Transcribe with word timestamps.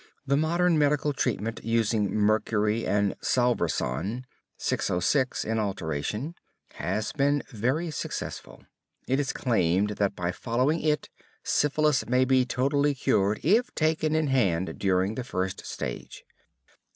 The 0.25 0.35
modern 0.35 0.79
medical 0.79 1.13
treatment 1.13 1.63
using 1.63 2.11
mercury 2.11 2.87
and 2.87 3.15
Salvarsan 3.21 4.23
(606) 4.57 5.45
in 5.45 5.59
alternation, 5.59 6.33
has 6.73 7.11
been 7.11 7.43
very 7.51 7.91
successful. 7.91 8.63
It 9.07 9.19
is 9.19 9.31
claimed 9.31 9.91
that 9.97 10.15
by 10.15 10.31
following 10.31 10.81
it, 10.81 11.09
syphilis 11.43 12.07
may 12.09 12.25
be 12.25 12.45
totally 12.47 12.95
cured 12.95 13.41
if 13.43 13.75
taken 13.75 14.15
in 14.15 14.25
hand 14.25 14.79
during 14.79 15.13
the 15.13 15.23
first 15.23 15.67
stage. 15.67 16.23